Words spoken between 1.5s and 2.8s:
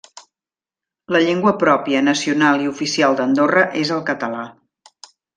pròpia, nacional i